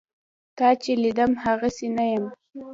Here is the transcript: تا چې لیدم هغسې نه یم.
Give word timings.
تا 0.57 0.67
چې 0.81 0.91
لیدم 1.03 1.31
هغسې 1.43 1.87
نه 1.95 2.05
یم. 2.11 2.25